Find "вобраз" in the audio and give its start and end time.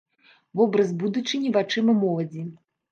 0.61-0.95